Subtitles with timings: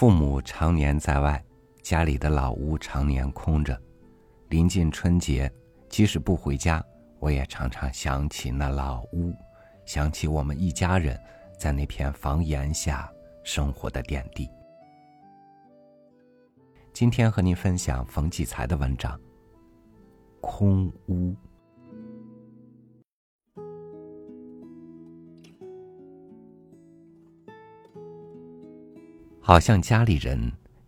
[0.00, 1.44] 父母常年在外，
[1.82, 3.78] 家里的老屋常年空着。
[4.48, 5.52] 临近春节，
[5.90, 6.82] 即使不回家，
[7.18, 9.34] 我也常常想起那老屋，
[9.84, 11.20] 想起我们一家人
[11.58, 13.12] 在那片房檐下
[13.44, 14.48] 生活的点滴。
[16.94, 19.14] 今天和您分享冯骥才的文章
[20.40, 21.32] 《空屋》。
[29.50, 30.40] 好像家里人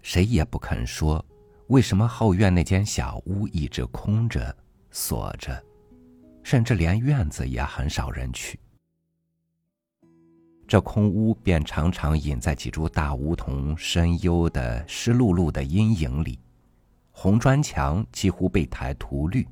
[0.02, 1.26] 谁也不肯说，
[1.66, 4.56] 为什么后院那间小屋一直空着、
[4.92, 5.60] 锁着，
[6.44, 8.60] 甚至连院子也很少人去。
[10.68, 16.38] 这空屋便常常隐在几株大梧桐深幽的湿漉漉的阴影里，
[17.10, 19.44] 红砖墙几乎被苔涂绿，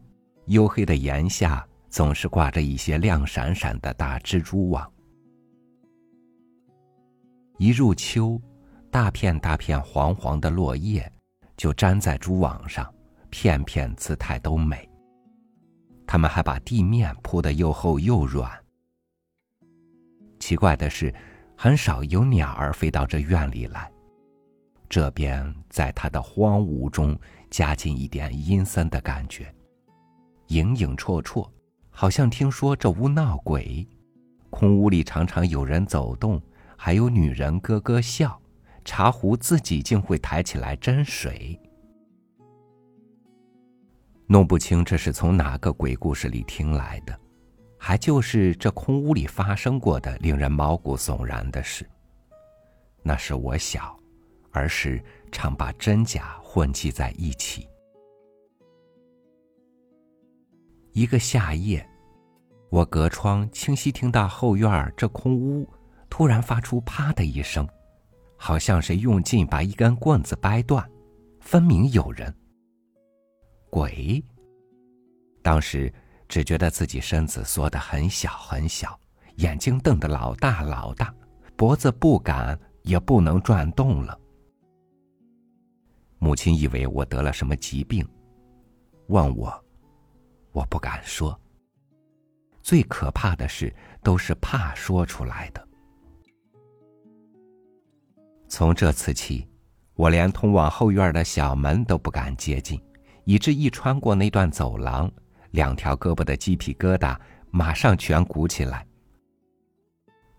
[0.46, 4.88] 黝黑的檐下总是挂着一些亮闪闪的大蜘蛛网。
[7.58, 8.40] 一入秋。
[8.90, 11.10] 大片大片黄黄的落叶，
[11.56, 12.92] 就粘在蛛网上，
[13.30, 14.88] 片片姿态都美。
[16.06, 18.50] 他们还把地面铺得又厚又软。
[20.40, 21.14] 奇怪的是，
[21.56, 23.88] 很少有鸟儿飞到这院里来。
[24.88, 27.16] 这边在它的荒芜中
[27.48, 29.54] 加进一点阴森的感觉，
[30.48, 31.48] 影影绰绰，
[31.90, 33.86] 好像听说这屋闹鬼。
[34.50, 36.42] 空屋里常常有人走动，
[36.76, 38.36] 还有女人咯咯笑。
[38.90, 41.56] 茶壶自己竟会抬起来斟水，
[44.26, 47.16] 弄不清这是从哪个鬼故事里听来的，
[47.78, 51.88] 还就是这空屋里发生过的令人毛骨悚然的事。
[53.00, 53.96] 那是我小，
[54.50, 57.68] 儿时常把真假混迹在一起。
[60.90, 61.88] 一个夏夜，
[62.70, 65.64] 我隔窗清晰听到后院这空屋
[66.08, 67.64] 突然发出“啪”的一声。
[68.42, 70.90] 好像谁用劲把一根棍子掰断，
[71.40, 72.34] 分明有人。
[73.68, 74.24] 鬼。
[75.42, 75.92] 当时
[76.26, 78.98] 只觉得自己身子缩得很小很小，
[79.36, 81.14] 眼睛瞪得老大老大，
[81.54, 84.18] 脖子不敢也不能转动了。
[86.18, 88.08] 母亲以为我得了什么疾病，
[89.08, 89.64] 问我，
[90.52, 91.38] 我不敢说。
[92.62, 93.70] 最可怕的事
[94.02, 95.68] 都是怕说出来的。
[98.50, 99.46] 从这次起，
[99.94, 102.82] 我连通往后院的小门都不敢接近，
[103.24, 105.08] 以致一穿过那段走廊，
[105.52, 107.16] 两条胳膊的鸡皮疙瘩
[107.52, 108.84] 马上全鼓起来。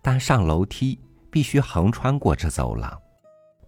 [0.02, 1.00] 但上楼梯
[1.32, 3.02] 必须横穿过这走廊，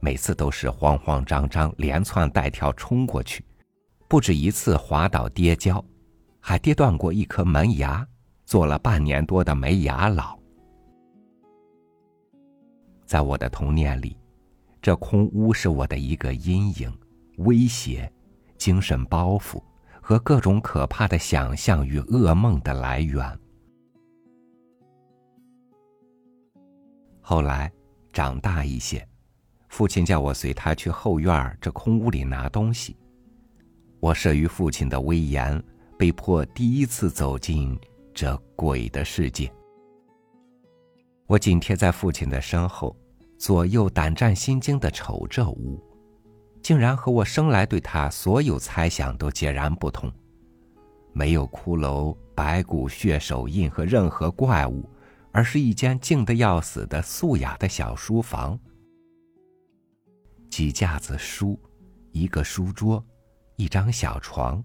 [0.02, 3.46] 每次都是慌慌张张、连窜带跳冲过去，
[4.10, 5.84] 不止一次滑倒跌跤，
[6.42, 8.06] 还跌断过一颗门牙，
[8.46, 10.38] 做了半年多的没牙佬。
[13.06, 14.18] 在我的童年里。
[14.84, 16.94] 这空屋是我的一个阴影、
[17.38, 18.12] 威胁、
[18.58, 19.64] 精神包袱
[20.02, 23.40] 和各种可怕的想象与噩梦的来源。
[27.22, 27.72] 后来
[28.12, 29.08] 长大一些，
[29.70, 32.98] 父亲叫我随他去后院这空屋里拿东西，
[34.02, 35.64] 我慑于父亲的威严，
[35.98, 37.80] 被迫第一次走进
[38.14, 39.50] 这鬼的世界。
[41.26, 42.94] 我紧贴在父亲的身后。
[43.44, 45.78] 左右胆战心惊的瞅这屋，
[46.62, 50.10] 竟然和我生来对他所有猜想都截然不同。
[51.12, 54.90] 没有骷髅、白骨、血手印和任何怪物，
[55.34, 58.58] 而是一间静得要死的素雅的小书房。
[60.50, 61.60] 几架子书，
[62.14, 63.06] 一个书桌，
[63.58, 64.64] 一张小床，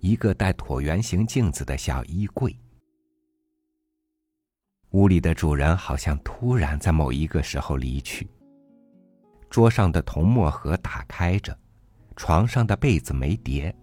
[0.00, 2.54] 一个带椭圆形镜子的小衣柜。
[4.92, 8.26] 屋里的主人好像突然在某一个时候离去。
[9.50, 11.56] 桌上的铜墨盒打开着，
[12.16, 13.74] 床上的被子没叠，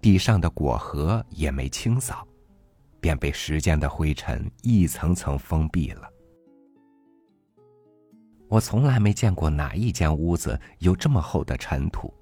[0.00, 2.26] 地上的果核也没清扫，
[3.00, 6.08] 便被时间的灰尘一层层封闭了。
[8.48, 12.12] 我从来没见过哪一间屋子有这么厚的尘土，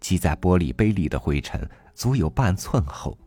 [0.00, 3.18] 积在玻璃杯里的灰尘足有半寸厚，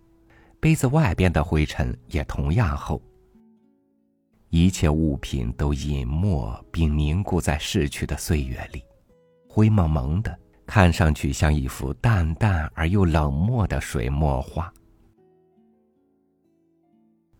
[0.60, 3.00] 杯子外边的灰尘也同样厚。
[4.52, 8.84] 一切物品都隐没并凝固在逝去的岁月里，
[9.48, 14.72] 灰蒙蒙的，看上去像一幅淡淡而又冷漠的水墨画。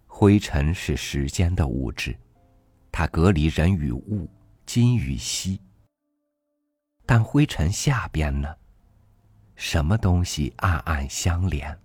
[0.08, 2.18] 灰尘是时间的物质，
[2.94, 4.30] 它隔离人与物，
[4.66, 5.60] 今与昔。
[7.06, 8.56] 但灰尘下边呢？
[9.58, 11.78] 什么东西暗暗相连？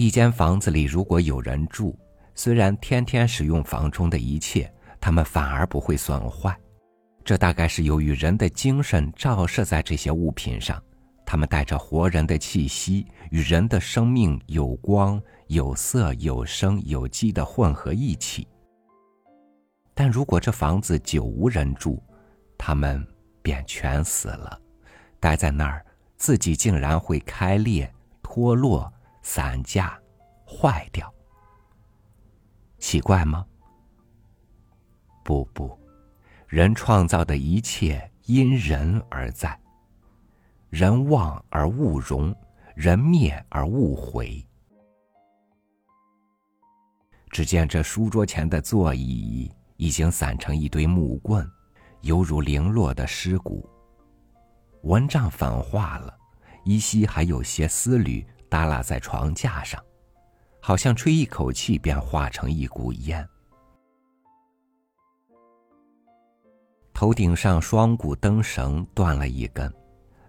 [0.00, 1.94] 一间房子里，如果有人住，
[2.34, 6.58] 虽然天天使用房中的一切，他们反而不会损坏，
[7.22, 10.82] 这大概是由于人的精神照射在这些物品上，
[11.26, 18.48] 它们带着活人的气息，与人的生命有光、有色、有声、有机的混合一起。
[19.92, 22.02] 但如果这房子久无人住，
[22.56, 23.06] 他们
[23.42, 24.58] 便全死了，
[25.20, 25.84] 待在那儿，
[26.16, 27.92] 自己竟然会开裂、
[28.22, 28.90] 脱落、
[29.22, 30.00] 散架、
[30.46, 31.12] 坏掉。
[32.78, 33.46] 奇怪吗？
[35.24, 35.78] 不不。
[36.46, 39.56] 人创造的一切因人而在，
[40.68, 42.34] 人旺而物荣，
[42.74, 44.44] 人灭而物毁。
[47.30, 51.48] 只见这书桌前的座椅已经散成一堆木棍，
[52.00, 53.68] 犹如零落的尸骨。
[54.82, 56.18] 蚊帐粉化了，
[56.64, 59.82] 依稀还有些丝缕耷拉在床架上，
[60.60, 63.26] 好像吹一口气便化成一股烟。
[66.92, 69.72] 头顶上双股灯绳断了一根，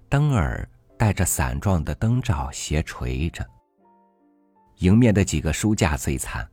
[0.07, 3.45] 灯儿带着伞状的灯罩斜垂着。
[4.77, 6.49] 迎面的几个书架最惨，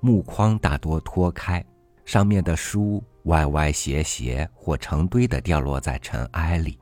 [0.00, 1.64] 木框大多脱开，
[2.04, 6.78] 上面的书歪歪斜斜或成堆的掉落在尘埃里。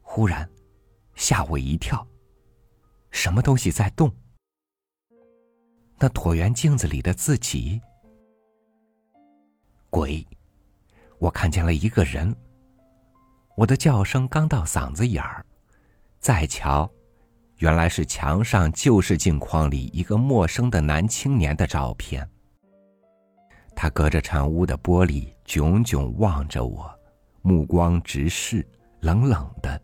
[0.00, 0.48] 忽然，
[1.18, 2.06] 吓我一跳，
[3.10, 4.08] 什么东西在动？
[5.98, 7.80] 那椭圆镜子里的自己。
[9.90, 10.24] 鬼！
[11.18, 12.32] 我看见了一个人。
[13.56, 15.44] 我的叫声刚到嗓子眼儿，
[16.20, 16.88] 再瞧，
[17.56, 22.26] 原来是墙上旧式镜框里一个陌生的男青年的照片。
[23.74, 26.88] 他隔着长屋的玻璃，炯炯望着我，
[27.42, 28.64] 目光直视，
[29.00, 29.82] 冷冷的，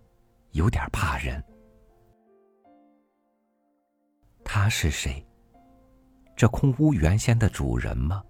[0.54, 1.42] 有点怕人。
[4.44, 5.24] 他是谁？
[6.36, 8.22] 这空屋原先的主人吗？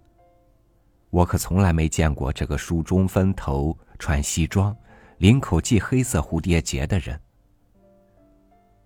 [1.10, 4.74] 我可从来没见过这个梳中分头、穿西装、
[5.18, 7.20] 领口系黑色蝴蝶结的人。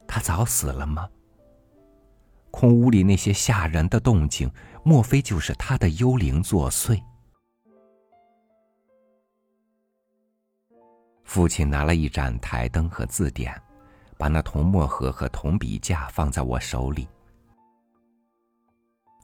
[0.06, 1.08] 他早死了吗？
[2.50, 4.50] 空屋里那些吓人的动静，
[4.82, 7.00] 莫非就是他的幽灵作祟？
[11.28, 13.54] 父亲拿了一盏台灯和字典，
[14.16, 17.06] 把那铜墨盒和铜笔架放在我手里。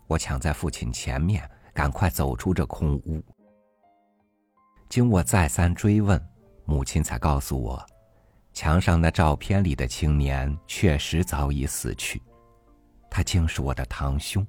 [0.06, 1.50] 我抢在父亲前面。
[1.74, 3.20] 赶快走出这空屋。
[4.88, 6.24] 经我再三追问，
[6.64, 7.84] 母亲才告诉我，
[8.52, 12.22] 墙上那照片里的青年确实早已死去，
[13.10, 14.46] 他竟是我的堂兄。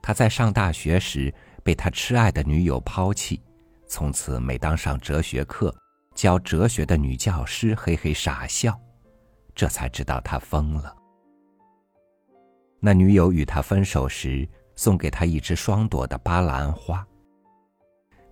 [0.00, 1.34] 他在上大学时
[1.64, 3.42] 被他痴爱的女友抛弃，
[3.88, 5.74] 从此每当上哲学课，
[6.16, 8.76] 教哲学的女教师嘿嘿傻笑，
[9.54, 10.92] 这才知道他疯了。
[12.80, 14.48] 那女友与他分手时。
[14.78, 17.02] 送给他一只双朵的巴兰花。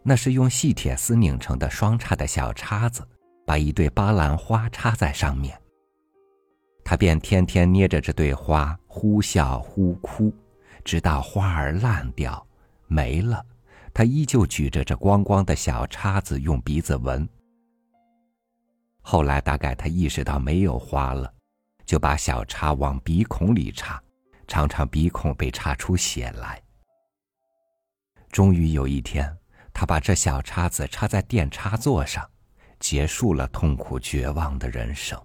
[0.02, 3.02] 那是用细铁丝拧成的双叉的小叉子，
[3.46, 5.58] 把一对巴兰花插在上面。
[6.84, 10.30] 他便天天捏着这对花，呼笑呼哭，
[10.84, 12.46] 直到花儿烂掉
[12.88, 13.42] 没了，
[13.94, 17.26] 他依旧举着这光光的小叉子用鼻子闻。
[19.06, 21.30] 后来大概他意识到没有花了，
[21.84, 24.02] 就把小叉往鼻孔里插。
[24.48, 26.62] 常常鼻孔被插出血来。
[28.30, 29.34] 终于有一天，
[29.72, 32.28] 他把这小叉子插在电插座上，
[32.78, 35.18] 结束了痛苦绝望的人生。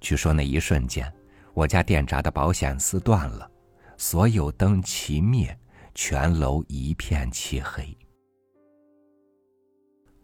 [0.00, 1.12] 据说那一瞬间，
[1.54, 3.50] 我家电闸的保险丝断了，
[3.96, 5.56] 所有灯齐灭，
[5.94, 7.96] 全楼一片漆黑。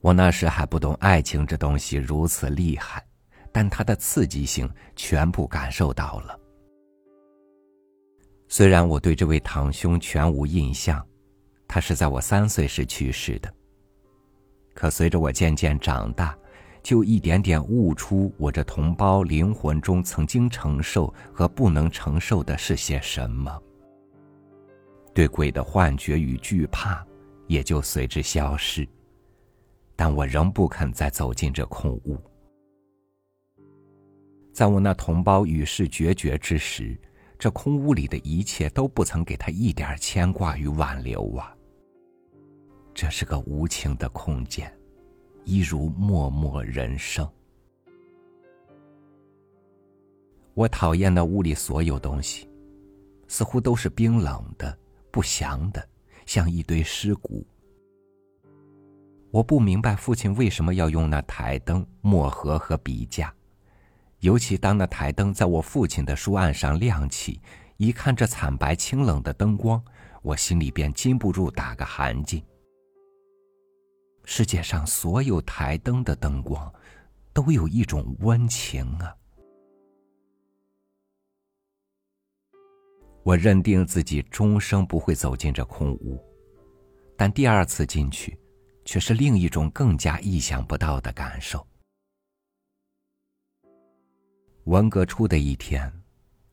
[0.07, 3.05] 我那时还不懂爱情这东西如此厉害，
[3.51, 6.39] 但它的刺激性全部感受到了。
[8.47, 11.05] 虽然我对这位堂兄全无印象，
[11.67, 13.53] 他是在我三岁时去世的。
[14.75, 16.39] 可随着我渐渐长大，
[16.85, 23.61] 就一点点悟出我这同胞灵魂中曾经承受和不能承受的是些什么。
[25.13, 27.05] 对鬼的幻觉与惧怕
[27.49, 28.89] 也就随之消失，
[29.97, 32.17] 但我仍不肯再走进这空屋。
[34.53, 36.97] 在我那同胞与世决绝之时。
[37.39, 41.55] 这空屋里的一切都不曾给他一点牵挂与挽留啊！
[42.95, 44.75] 这是个无情的空间，
[45.45, 47.31] 一如默默人生。
[50.55, 52.49] 我讨厌那屋里所有东西，
[53.29, 54.75] 似乎都是冰冷的、
[55.11, 55.87] 不祥的，
[56.25, 57.47] 像一堆尸骨。
[59.37, 63.31] 我不明白父亲为什么要用那台灯、墨盒和笔架。
[64.21, 67.39] 尤其当那台灯在我父亲的书案上亮起，
[67.77, 69.85] 一看这惨白清冷的灯光，
[70.23, 72.43] 我心里便禁不住打个寒噤。
[74.25, 76.73] 世界上所有台灯的灯光，
[77.35, 79.15] 都有一种温情啊！
[83.23, 86.19] 我认定自己终生不会走进这空屋，
[87.19, 88.35] 但第二次进去，
[88.87, 91.67] 却是另一种更加意想不到的感受。
[94.65, 95.93] 文革初的一天，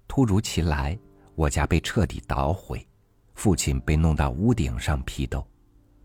[0.07, 0.99] 突如其来，
[1.35, 2.85] 我家被彻底捣毁，
[3.35, 5.47] 父亲被弄到屋顶上批斗。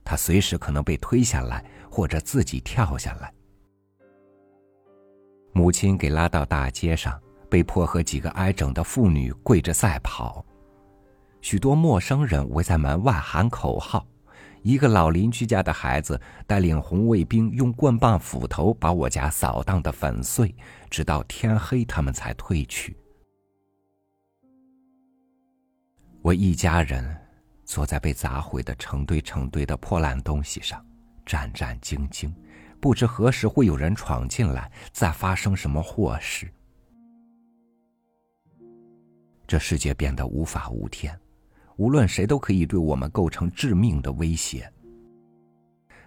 [0.04, 3.32] 他随时可能被推下来，或者自己跳下来。
[5.52, 7.20] 母亲给拉到大街上，
[7.50, 10.44] 被迫和几个挨整的妇女跪着赛跑。
[11.40, 14.06] 许多陌生人围在门外喊口号。
[14.62, 20.54] 一个老邻居家的孩子带领红卫兵用棍棒、斧头把我家扫荡的粉碎，
[20.90, 22.96] 直到天黑，他们才退去。
[26.22, 27.16] 我一家人。
[27.68, 30.82] 坐在被砸毁的成堆成堆的破烂东西上，
[31.26, 32.32] 战战兢兢，
[32.80, 36.50] 不知何时会有人闯进来，再发生什么祸事。
[39.46, 41.14] 这世界变得无法无天，
[41.78, 44.70] 无论谁都可以对我们构成致命的威胁。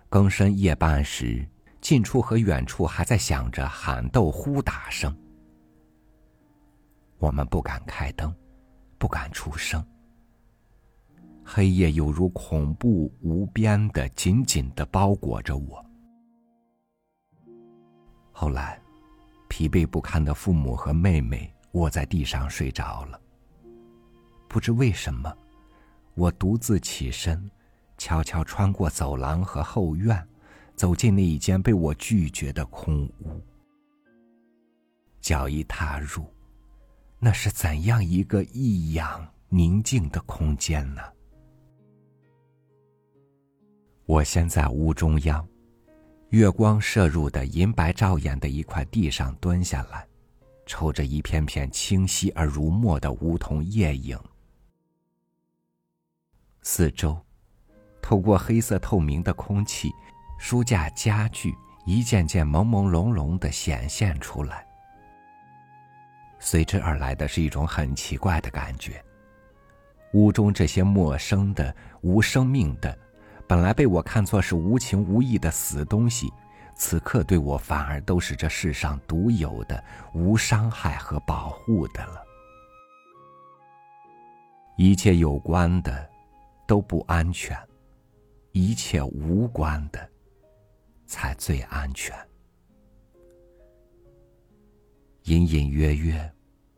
[0.10, 1.48] 更深夜半时，
[1.80, 5.18] 近处和远处还在响着喊斗、呼打声，
[7.20, 8.36] 我们不敢开灯，
[8.98, 9.82] 不敢出声。
[11.42, 15.84] 黑夜犹如恐怖无边的紧紧的包裹着我。
[18.34, 18.78] 后来，
[19.48, 23.20] 疲惫不堪的父母和妹妹卧在地上睡着了。
[24.50, 25.34] 不知为什么，
[26.14, 27.50] 我独自起身，
[27.98, 30.28] 悄悄穿过走廊和后院，
[30.76, 33.42] 走进那一间被我拒绝的空屋。
[35.22, 36.26] 脚一踏入，
[37.20, 41.02] 那是怎样一个异样宁静的空间呢？
[44.06, 45.48] 我先在屋中央，
[46.30, 50.06] 月光射入的银白照眼的一块地上蹲下来，
[50.66, 54.20] 抽着一片片清晰而如墨的梧桐叶影。
[56.64, 57.20] 四周，
[58.04, 59.92] 透过黑色透明的空气，
[60.38, 61.56] 书架家具
[61.88, 64.64] 一件件朦朦胧胧的显现出来。
[66.38, 69.04] 随之而来的是一种很奇怪的感觉：
[70.14, 72.96] 屋中这些陌生的、无生命的。
[73.48, 76.32] 本来被我看作是无情无义的死东西，
[76.76, 82.24] 此刻对我反而都是这世上独有的、无伤害和保护的了。
[84.78, 86.10] 一切有关的
[86.72, 87.54] 都不安全，
[88.54, 90.10] 一切无关的
[91.06, 92.16] 才最安全。
[95.24, 96.34] 隐隐约约，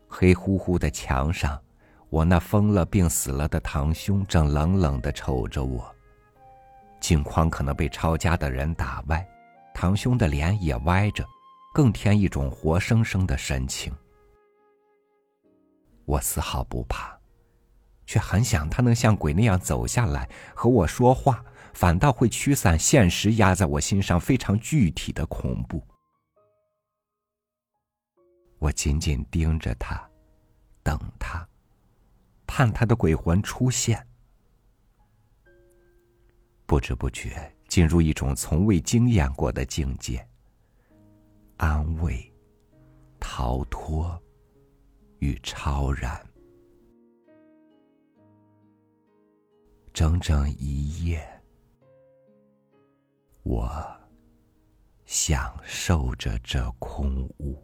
[0.07, 1.61] 黑乎乎的墙上，
[2.09, 5.95] 我那疯了病死了的堂兄正冷冷的瞅着我。
[6.99, 9.23] 镜框可能被抄家的人打歪，
[9.75, 11.23] 堂兄的脸也歪着，
[11.71, 13.93] 更添一种活生生的神情。
[16.05, 17.15] 我丝毫不怕，
[18.05, 21.43] 却很想他能像鬼那样走下来和我说话，
[21.73, 25.81] 反倒会驱散现实压在我心上非常具体的恐怖。
[28.59, 30.09] 我紧紧盯着他，
[30.81, 31.47] 等他，
[32.47, 34.07] 盼他的鬼魂出现。
[36.65, 40.25] 不知不觉进入一种从未经验过的境界，
[41.57, 42.31] 安慰、
[43.19, 44.17] 逃脱
[45.19, 46.32] 与超然。
[49.93, 51.23] 整整一夜，
[53.43, 53.71] 我
[55.05, 57.63] 享受着这空屋。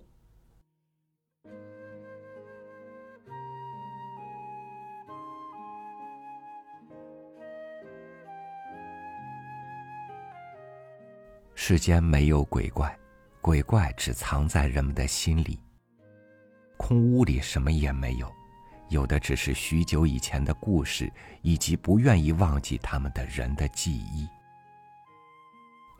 [11.55, 12.95] 世间没有鬼怪，
[13.41, 15.59] 鬼怪只藏在人们的心里。
[16.77, 18.31] 空屋里什么也没有，
[18.89, 24.27] 有的只是许久以前的故事，以及不愿意忘记他们的人的记忆。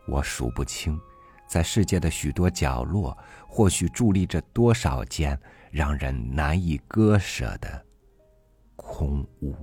[0.08, 1.00] 我数不清，
[1.48, 3.16] 在世界的许多角落，
[3.48, 5.40] 或许伫立着多少间
[5.72, 7.86] 让人难以割舍的
[8.76, 9.56] 空屋。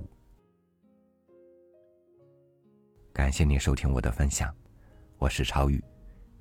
[3.11, 4.55] 感谢您收听我的分享，
[5.17, 5.83] 我是超宇。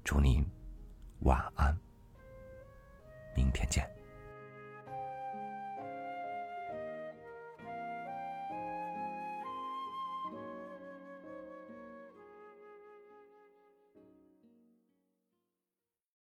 [0.05, 0.47] 祝您
[1.21, 1.77] 晚安，
[3.35, 3.96] 明天见。